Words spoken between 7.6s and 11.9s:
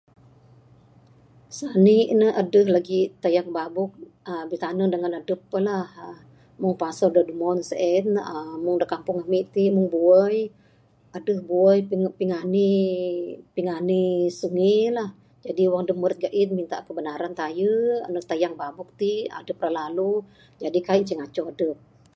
sien uhh Meng da kampung ami ti meng buai adeh buai